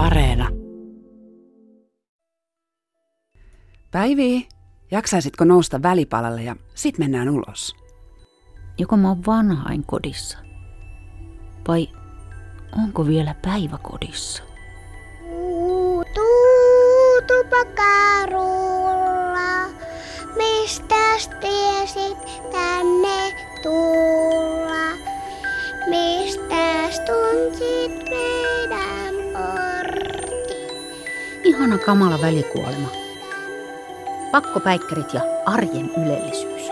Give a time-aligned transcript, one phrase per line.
[0.00, 0.48] Areena.
[3.90, 4.48] Päivi,
[4.90, 7.76] jaksaisitko nousta välipalalle ja sit mennään ulos?
[8.78, 10.38] Joko mä oon vanhain kodissa?
[11.68, 11.88] Vai
[12.84, 14.42] onko vielä päiväkodissa?
[17.26, 18.40] tupakarulla,
[20.36, 22.18] mistäs tiesit
[22.52, 23.32] tänne
[23.62, 24.39] tulla?
[31.60, 32.88] Ihana kamala välikuolema.
[34.32, 36.70] Pakkopäikkärit ja arjen ylellisyys.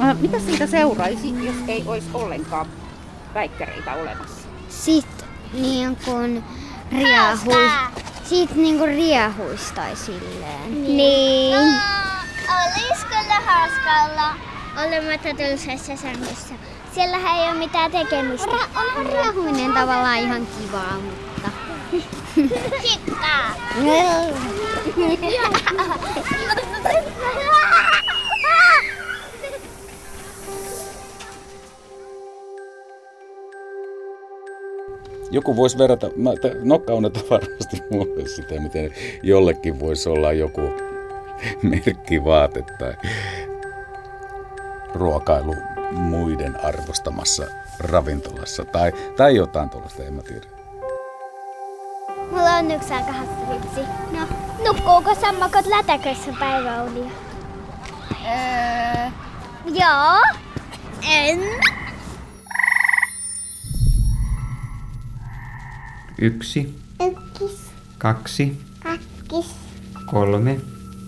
[0.00, 2.66] Äh, mitä siitä seuraisi, jos ei olisi ollenkaan
[3.34, 4.48] päikkäreitä olemassa?
[4.68, 6.44] Sit niin kun
[6.92, 7.70] riehui,
[8.24, 10.84] sit niin kun riehuistai silleen.
[10.96, 11.56] Niin.
[12.48, 14.34] Olis kyllä hauska olla
[14.86, 16.54] olematta tylsässä sängyssä.
[16.94, 18.50] Siellähän ei ole mitään tekemistä.
[18.76, 21.48] Onhan riehuminen tavallaan ihan kivaa, mutta...
[22.82, 23.54] Kikkaa.
[35.32, 40.60] Joku voisi verrata, mä, t- nokkaunetta varmasti mulle sitä, miten jollekin voisi olla joku
[41.62, 42.94] merkkivaate tai
[44.94, 45.54] ruokailu
[45.90, 47.46] muiden arvostamassa
[47.78, 50.46] ravintolassa tai, tai jotain tuollaista, en mä tiedä.
[52.30, 53.80] Mulla on yksi aika hassu.
[54.12, 54.26] No,
[54.66, 57.10] nukkuuko sammakot lätäkössä päiväunia?
[58.24, 59.10] Öö,
[59.66, 60.20] joo.
[61.10, 61.40] En.
[66.22, 67.58] Yksi, Yksi,
[67.98, 69.54] kaksi, kaksi,
[70.06, 70.60] kolme,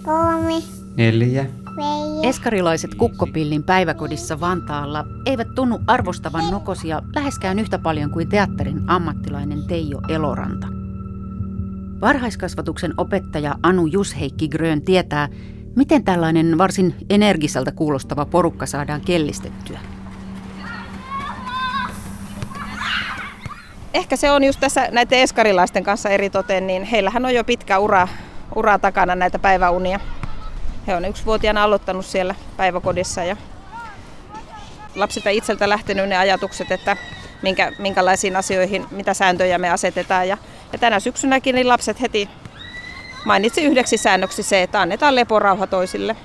[0.02, 0.54] kolme,
[0.97, 2.28] neljä, neljä.
[2.28, 10.00] Eskarilaiset kukkopillin päiväkodissa Vantaalla eivät tunnu arvostavan nokosia läheskään yhtä paljon kuin teatterin ammattilainen Teijo
[10.08, 10.66] Eloranta.
[12.00, 15.28] Varhaiskasvatuksen opettaja Anu Jusheikki Grön tietää,
[15.76, 19.81] miten tällainen varsin energiseltä kuulostava porukka saadaan kellistettyä.
[23.94, 27.78] Ehkä se on just tässä näiden eskarilaisten kanssa eri toteen, niin heillähän on jo pitkä
[27.78, 28.09] ura,
[28.55, 30.00] ura takana näitä päiväunia.
[30.87, 33.37] He on yksivuotiaana aloittanut siellä päiväkodissa ja
[34.94, 36.97] lapsilta itseltä lähtenyt ne ajatukset, että
[37.43, 40.28] minkä, minkälaisiin asioihin, mitä sääntöjä me asetetaan.
[40.28, 40.38] Ja,
[40.72, 42.28] ja tänä syksynäkin niin lapset heti
[43.25, 46.16] mainitsi yhdeksi säännöksi se, että annetaan leporauha toisille.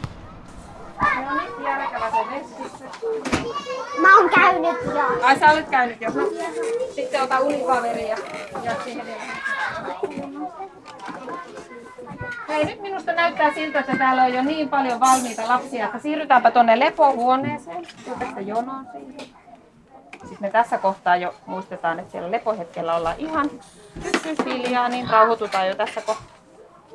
[4.02, 5.26] Mä oon käynyt jo.
[5.26, 6.10] Ai sä olet käynyt jo.
[6.96, 8.18] Sitten ota unipaveri ja,
[12.48, 16.52] Hei, nyt minusta näyttää siltä, että täällä on jo niin paljon valmiita lapsia, että siirrytäänpä
[16.52, 17.88] tuonne lepohuoneeseen.
[18.20, 19.20] Tästä jonoon siihen.
[20.12, 23.50] Sitten me tässä kohtaa jo muistetaan, että siellä lepohetkellä ollaan ihan
[24.46, 26.39] hiljaa, niin rauhoitutaan jo tässä kohtaa.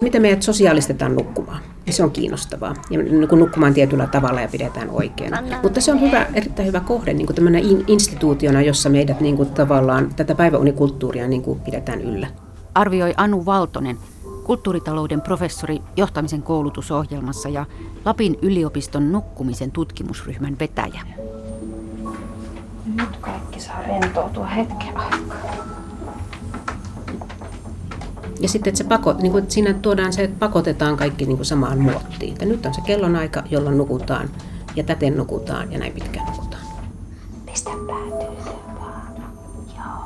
[0.00, 1.62] Miten meidät sosiaalistetaan nukkumaan?
[1.86, 2.74] Ja se on kiinnostavaa.
[2.90, 5.32] Ja niin kun nukkumaan tietyllä tavalla ja pidetään oikein.
[5.62, 9.50] Mutta se on hyvä, erittäin hyvä kohde niin kuin in, instituutiona, jossa meidät niin kuin
[9.50, 12.26] tavallaan tätä päiväunikulttuuria niin kuin pidetään yllä.
[12.74, 13.98] Arvioi Anu Valtonen,
[14.44, 17.66] kulttuuritalouden professori johtamisen koulutusohjelmassa ja
[18.04, 21.00] Lapin yliopiston nukkumisen tutkimusryhmän vetäjä.
[22.94, 25.73] Nyt kaikki saa rentoutua hetken aikaa.
[28.40, 31.36] Ja sitten, että, se pakot, niin kuin, että siinä tuodaan se, että pakotetaan kaikki niin
[31.36, 32.32] kuin samaan muottiin.
[32.32, 34.30] Että nyt on se kellonaika, jolloin nukutaan
[34.76, 36.62] ja täten nukutaan ja näin pitkään nukutaan.
[37.46, 38.36] Pistä päätyy
[38.80, 39.14] vaan.
[39.76, 40.04] Joo.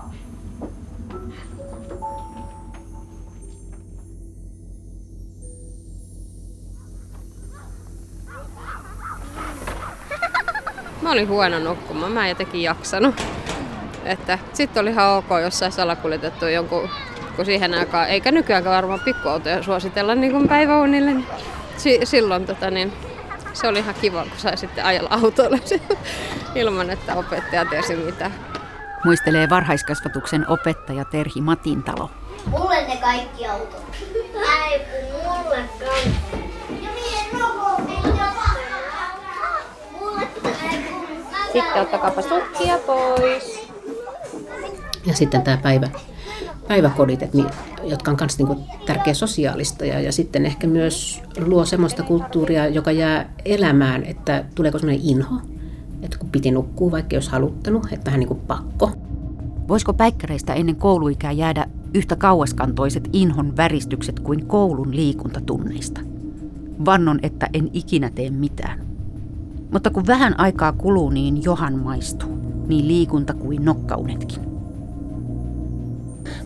[11.03, 13.15] Mä olin huono nukkumaan, mä en jotenkin jaksanut.
[14.05, 16.89] Että sitten oli ihan ok, jos sai salakuljetettu jonkun,
[17.39, 21.27] kun siihen aikaan, eikä nykyäänkään varmaan pikkuautoja suositella niin kuin päiväunille, niin
[21.77, 22.93] si- silloin tota, niin,
[23.53, 25.59] se oli ihan kiva, kun sai sitten ajella autolla
[26.55, 28.35] ilman, että opettaja tiesi mitään.
[29.05, 32.11] Muistelee varhaiskasvatuksen opettaja Terhi Matintalo.
[32.47, 33.83] Mulle ne kaikki autot.
[34.71, 35.59] Ei Mulle
[41.53, 43.69] Sitten ottakaapa sukkia pois.
[45.07, 45.89] Ja sitten tämä päivä,
[46.69, 47.47] päiväkodit, että, mi-
[47.91, 48.57] jotka on myös niinku
[48.87, 54.79] tärkeä sosiaalista ja, ja sitten ehkä myös luo semmoista kulttuuria, joka jää elämään, että tuleeko
[54.79, 55.37] semmoinen inho
[56.03, 58.93] Että kun piti nukkua, vaikka jos haluttanut, että vähän niin kuin pakko.
[59.69, 66.01] Voisiko päikkäreistä ennen kouluikää jäädä yhtä kauaskantoiset inhon väristykset kuin koulun liikuntatunneista?
[66.85, 68.81] Vannon, että en ikinä tee mitään.
[69.73, 72.39] Mutta kun vähän aikaa kuluu, niin johan maistuu.
[72.67, 74.48] Niin liikunta kuin nokkaunetkin.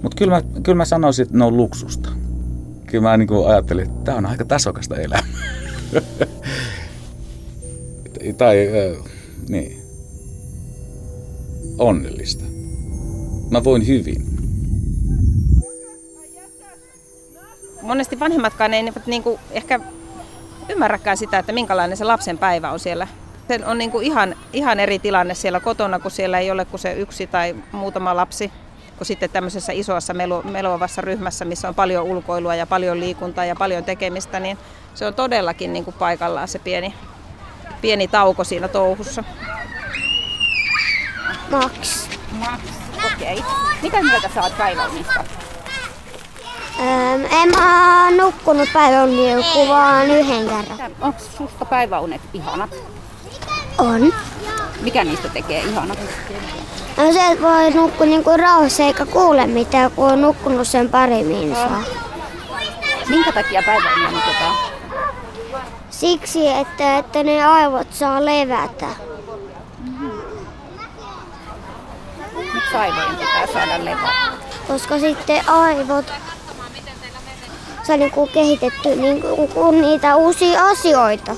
[0.03, 2.09] Mutta kyllä mä, kyllä mä sanoisin, että ne on luksusta.
[2.87, 5.23] Kyllä mä niin ajattelin, että tämä on aika tasokasta elämää.
[8.39, 9.05] tai äh,
[9.49, 9.83] niin,
[11.79, 12.45] onnellista.
[13.51, 14.27] Mä voin hyvin.
[17.83, 19.81] Monesti vanhemmatkaan eivät niin kuin ehkä
[20.69, 23.09] ymmärräkään sitä, että minkälainen se lapsen päivä on siellä.
[23.49, 26.81] Se on niin kuin ihan, ihan eri tilanne siellä kotona, kun siellä ei ole kuin
[26.81, 28.53] se yksi tai muutama lapsi,
[29.03, 33.57] kuin sitten tämmöisessä isossa melu, meluavassa ryhmässä, missä on paljon ulkoilua ja paljon liikuntaa ja
[33.57, 34.59] paljon tekemistä, niin
[34.95, 36.95] se on todellakin niin kuin paikallaan se pieni,
[37.81, 39.25] pieni tauko siinä touhussa.
[41.51, 42.09] Max.
[42.33, 42.61] Max,
[43.07, 43.39] okei.
[43.39, 43.53] Okay.
[43.83, 45.25] Mitä mieltä saat päiväunista?
[46.81, 50.93] Öm, en mä nukkunut päiväunia kuin vaan yhden kerran.
[51.01, 52.71] Onko susta päiväunet ihanat?
[53.79, 54.15] On.
[54.81, 55.99] Mikä niistä tekee ihanat?
[56.97, 61.23] No se, että voi nukkua niinku rauhassa eikä kuule mitään, kun on nukkunut sen pari
[61.25, 61.83] minsaa.
[63.09, 64.57] Minkä takia päiväunia nukutaan?
[65.91, 68.87] Siksi, että, että ne aivot saa levätä.
[72.55, 74.13] Miksi aivojen pitää saada levätä?
[74.69, 76.13] Koska sitten aivot
[77.83, 81.33] saa niinku kehitetty niinku niitä uusia asioita.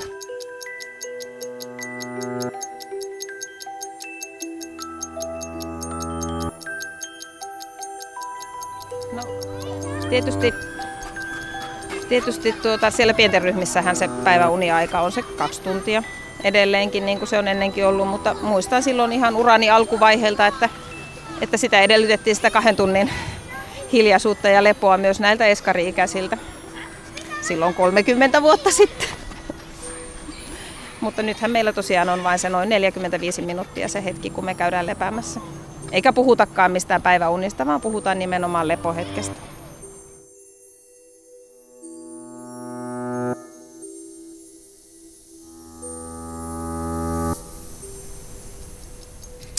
[10.15, 10.55] Tietysti
[12.09, 16.03] tietysti tuota, siellä pienten ryhmissähän se päiväuniaika on se kaksi tuntia
[16.45, 20.69] edelleenkin, niin kuin se on ennenkin ollut, mutta muistan silloin ihan urani alkuvaiheelta, että,
[21.41, 23.11] että sitä edellytettiin sitä kahden tunnin
[23.93, 26.39] hiljaisuutta ja lepoa myös näiltä eskari-ikäisiltä
[27.41, 29.09] silloin 30 vuotta sitten.
[31.01, 34.87] Mutta nythän meillä tosiaan on vain se noin 45 minuuttia se hetki, kun me käydään
[34.87, 35.41] lepäämässä.
[35.93, 39.54] Eikä puhutakaan mistään päiväunista, vaan puhutaan nimenomaan lepohetkestä.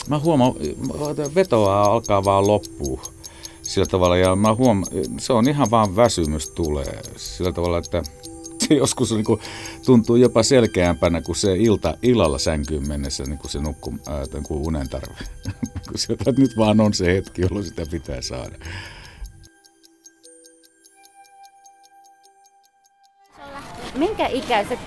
[0.08, 0.54] Mä huomaan,
[1.34, 3.02] vetoa alkaa vaan loppua
[3.62, 4.16] sillä tavalla.
[4.16, 8.02] Ja mä huomaan, se on ihan vaan väsymys tulee sillä tavalla, että
[8.58, 9.40] se joskus niin kuin,
[9.86, 14.66] tuntuu jopa selkeämpänä kuin se ilta, illalla sänkyyn mennessä niin kuin se nukku, ää, kuin
[14.66, 15.14] unen tarve.
[15.94, 18.58] Sieltä, nyt vaan on se hetki, jolloin sitä pitää saada.
[23.94, 24.78] Minkä ikäiset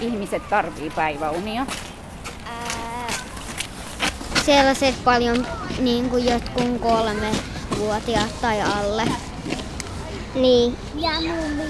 [0.00, 1.66] ihmiset tarvii päiväunia?
[4.48, 5.46] Sellaiset paljon
[5.78, 7.30] niin kuin jotkun kolme
[7.78, 9.02] vuotiaat tai alle.
[10.34, 10.76] Niin.
[10.94, 11.62] Ja mummi.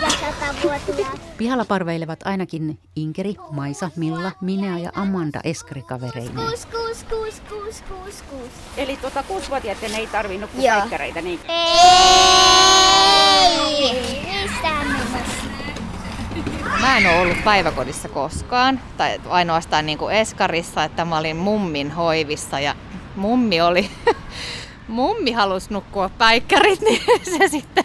[0.00, 1.20] Ja satavuotiaat.
[1.36, 6.46] Pihalla parveilevat ainakin Inkeri, Maisa, Milla, Minea ja Amanda eskarikavereineen.
[6.46, 8.50] Kuus, kuus, kuus, kuus, kuus, kuus.
[8.76, 10.08] Eli tuota kuusivuotiaiden ei
[10.64, 10.78] Joo.
[10.78, 11.40] päikkäreitä niin.
[11.48, 11.58] Ei.
[14.42, 15.41] Missään nimessä.
[16.82, 21.90] Mä en ole ollut päiväkodissa koskaan, tai ainoastaan niin kuin Eskarissa, että mä olin mummin
[21.90, 22.74] hoivissa ja
[23.16, 23.90] mummi oli,
[24.88, 27.02] mummi halusi nukkua päikkärit, niin
[27.38, 27.84] se sitten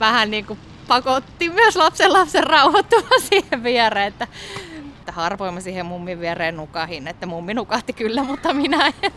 [0.00, 4.28] vähän niin kuin pakotti myös lapsen lapsen rauhoittumaan siihen viereen, että,
[4.98, 9.12] että harvoin mä siihen mummin viereen nukahin, että mummi nukahti kyllä, mutta minä en.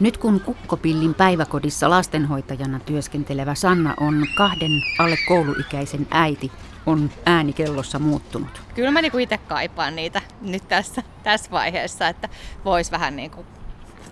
[0.00, 6.52] Nyt kun Kukkopillin päiväkodissa lastenhoitajana työskentelevä Sanna on kahden alle kouluikäisen äiti,
[6.86, 8.62] on ääni kellossa muuttunut.
[8.74, 12.28] Kyllä mä niinku itse kaipaan niitä nyt tässä, tässä vaiheessa, että
[12.64, 13.46] vois vähän niinku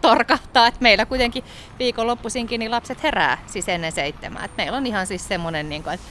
[0.01, 0.67] torkahtaa.
[0.67, 1.45] Et meillä kuitenkin
[1.79, 4.45] viikonloppuisinkin niin lapset herää siis ennen seitsemää.
[4.45, 6.07] Et meillä on ihan siis semmoinen, niinku, että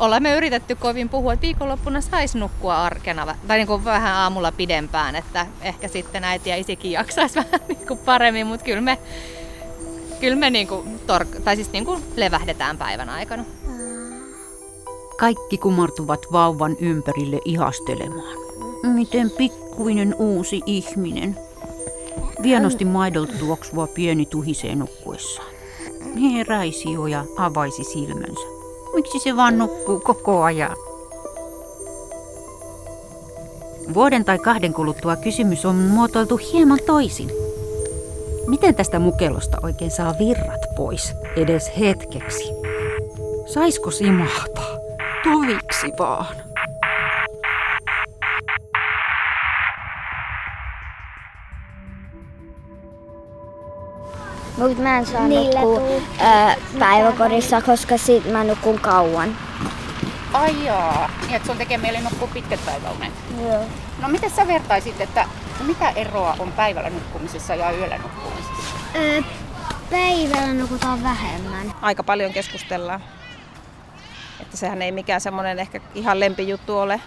[0.00, 5.16] ollaan me yritetty kovin puhua, että viikonloppuna saisi nukkua arkena tai niinku vähän aamulla pidempään,
[5.16, 8.98] että ehkä sitten äiti ja isikin jaksaisi vähän niinku paremmin, mutta kyllä me,
[10.20, 13.44] kyllä me niinku tork- tai siis niinku levähdetään päivän aikana.
[15.16, 18.38] Kaikki kumartuvat vauvan ympärille ihastelemaan.
[18.94, 21.36] Miten pikkuinen uusi ihminen.
[22.42, 25.48] Vienosti maidolta tuoksuva pieni tuhisee nukkuessaan.
[26.22, 28.46] Heräisi jo ja avaisi silmänsä.
[28.94, 30.76] Miksi se vaan nukkuu koko ajan?
[33.94, 37.30] Vuoden tai kahden kuluttua kysymys on muotoiltu hieman toisin.
[38.46, 42.44] Miten tästä mukelosta oikein saa virrat pois edes hetkeksi?
[43.46, 44.65] Saisko simahtaa?
[45.32, 46.26] tuliksi vaan.
[54.58, 59.36] Mutta mä en saa Niillä nukkuu, ää, päiväkodissa, koska sit mä nukun kauan.
[60.32, 61.10] Ai jaa.
[61.22, 63.12] Niin, että sun tekee mieli nukkua pitkät päiväunet.
[63.42, 63.64] Joo.
[64.02, 65.28] No miten sä vertaisit, että
[65.66, 68.76] mitä eroa on päivällä nukkumisessa ja yöllä nukkumisessa?
[68.96, 69.22] Ö,
[69.90, 71.72] päivällä nukutaan vähemmän.
[71.82, 73.00] Aika paljon keskustellaan.
[74.56, 77.00] Että sehän ei mikään semmoinen ehkä ihan lempijuttu ole.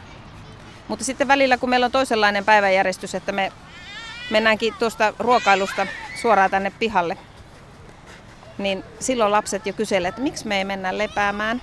[0.87, 3.51] Mutta sitten välillä, kun meillä on toisenlainen päiväjärjestys, että me
[4.29, 5.87] mennäänkin tuosta ruokailusta
[6.21, 7.17] suoraan tänne pihalle,
[8.57, 11.61] niin silloin lapset jo kyselee, että miksi me ei mennä lepäämään.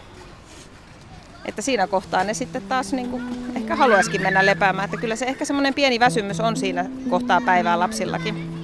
[1.45, 4.85] Että siinä kohtaa ne sitten taas niin kuin ehkä haluaisikin mennä lepäämään.
[4.85, 8.57] Että kyllä se ehkä semmoinen pieni väsymys on siinä kohtaa päivää lapsillakin.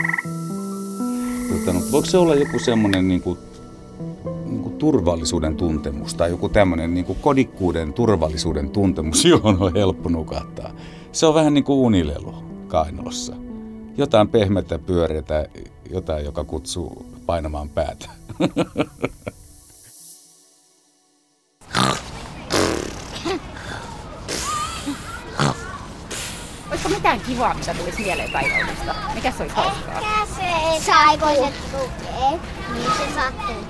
[0.00, 0.59] Tota,
[1.72, 3.38] no, voiko se olla joku semmoinen niin kuin,
[4.44, 10.08] niin kuin turvallisuuden tuntemus tai joku tämmöinen niin kuin kodikkuuden turvallisuuden tuntemus, johon on helppo
[10.08, 10.70] nukahtaa?
[11.12, 12.34] Se on vähän niin kuin unilelu
[12.68, 13.34] kainalossa.
[13.96, 15.46] Jotain pehmeitä pyöreitä,
[15.90, 18.10] jotain, joka kutsuu painamaan päätä.
[26.80, 28.94] Olisiko mitään kivaa, mitä tulisi mieleen päiväunesta?
[29.14, 30.00] Mikä se olisi hauskaa?
[30.86, 32.40] Saivoiset lukee,
[32.74, 33.64] niin se sattuu.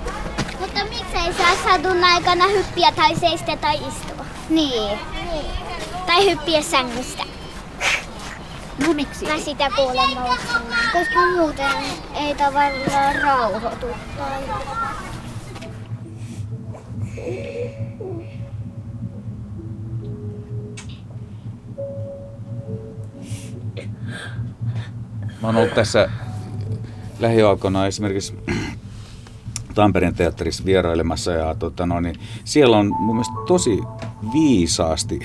[0.59, 4.25] Mutta miksei saa sadun aikana hyppiä tai seistä tai istua?
[4.49, 4.99] Niin.
[6.05, 7.23] Tai hyppiä sängystä.
[8.87, 9.25] No miksi?
[9.25, 10.91] Mä sitä kuulen nousemaan.
[10.93, 11.71] Koska muuten
[12.15, 13.87] ei tavallaan rauhoitu.
[14.17, 14.41] Tai...
[25.41, 26.09] Mä oon ollut tässä
[27.19, 28.33] lähiaikoina esimerkiksi
[29.75, 33.81] Tampereen teatterissa vierailemassa ja tota no, niin siellä on mun mielestä tosi
[34.33, 35.19] viisaasti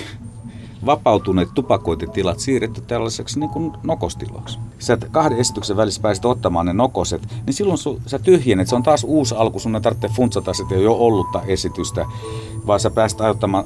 [0.87, 4.59] vapautuneet tupakointitilat siirretty tällaiseksi niin kuin nokostiloksi.
[4.79, 8.69] Sä kahden esityksen välissä pääset ottamaan ne nokoset, niin silloin su, sä tyhjennet.
[8.69, 12.07] Se on taas uusi alku, sun ei tarvitse funtsata sitä jo ollutta esitystä,
[12.67, 13.19] vaan sä pääset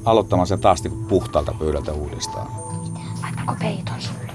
[0.04, 2.47] aloittamaan, sen taas niin puhtaalta pöydältä uudestaan.
[3.23, 4.30] Laitanko peiton sulle?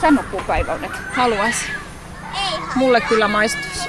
[0.00, 0.90] Sä nukkua päiväunet?
[1.12, 1.56] Haluais.
[2.74, 3.88] Mulle kyllä maistuisi.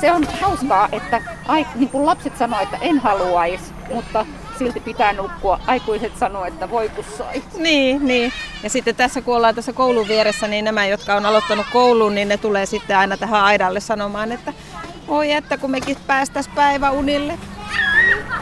[0.00, 3.64] Se on hauskaa, että ai, niin kuin lapset sanoo, että en haluaisi,
[3.94, 4.26] mutta
[4.58, 5.60] silti pitää nukkua.
[5.66, 7.42] Aikuiset sanoo, että voi kun sai.
[7.56, 8.32] Niin, niin.
[8.62, 12.28] Ja sitten tässä kun ollaan tässä koulun vieressä, niin nämä, jotka on aloittanut koulun, niin
[12.28, 14.52] ne tulee sitten aina tähän aidalle sanomaan, että
[15.08, 17.38] oi että kun mekin päästäis päiväunille.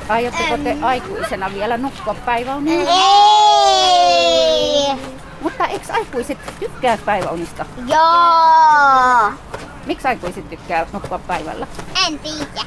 [0.09, 2.91] Aiotteko te aikuisena vielä nukkua päiväunilla?
[4.01, 5.20] Ei!
[5.41, 7.67] Mutta eikö aikuiset tykkää päiväunista?
[7.87, 9.33] Joo!
[9.87, 11.67] Miksi aikuiset tykkää nukkua päivällä?
[12.07, 12.63] En tiedä.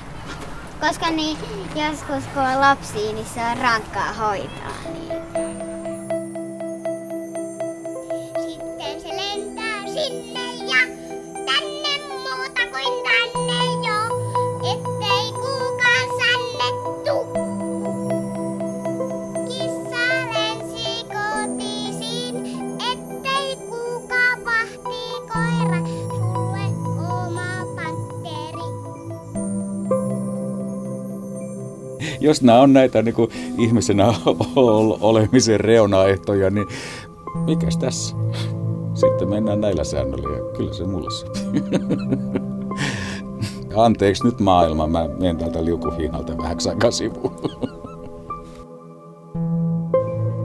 [0.88, 1.38] Koska niin,
[1.76, 5.13] joskus kun on lapsia, niin se on rankkaa hoitaa niitä.
[32.24, 34.08] Jos nämä on näitä niin kuin ihmisenä
[34.56, 36.68] ol- olemisen reunaehtoja, niin
[37.46, 38.16] mikäs tässä?
[38.94, 41.64] Sitten mennään näillä säännöillä ja kyllä se mulle sopii.
[43.86, 47.36] Anteeksi nyt maailma, mä menen täältä liukuhihnalta vähäksi aikaa sivuun.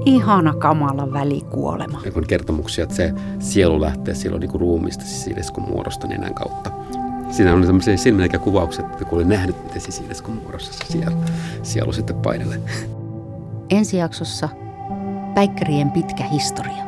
[0.04, 2.00] Ihana kamala välikuolema.
[2.14, 6.70] kun kertomuksia, että se sielu lähtee silloin niin kuin ruumista sisiiliskon muodosta nenän kautta.
[7.30, 11.16] Siinä on tämmöisiä silmänäkökuvauksia, että kun olen nähnyt, miten sisiiliskon muodossa se sielu,
[11.62, 12.60] sielu sitten painelee.
[13.70, 14.48] Ensi jaksossa
[15.34, 16.87] Päikkärien pitkä historia.